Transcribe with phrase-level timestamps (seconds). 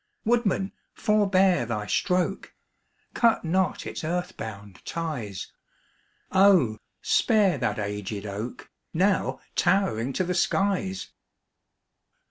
[0.25, 2.55] Woodman, forebear thy stroke!
[3.13, 5.51] Cut not its earth bound ties;
[6.31, 11.09] Oh, spare that aged oak, Now towering to the skies!